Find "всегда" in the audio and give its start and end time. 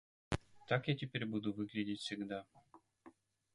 1.99-2.47